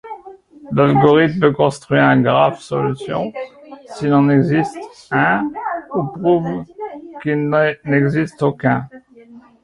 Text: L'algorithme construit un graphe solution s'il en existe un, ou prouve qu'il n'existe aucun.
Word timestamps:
L'algorithme 0.71 1.53
construit 1.53 1.99
un 1.99 2.23
graphe 2.23 2.59
solution 2.59 3.31
s'il 3.85 4.11
en 4.15 4.29
existe 4.29 4.75
un, 5.11 5.51
ou 5.93 6.05
prouve 6.05 6.65
qu'il 7.21 7.47
n'existe 7.85 8.41
aucun. 8.41 8.89